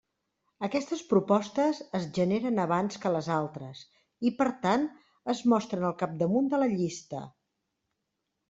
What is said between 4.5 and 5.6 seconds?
tant es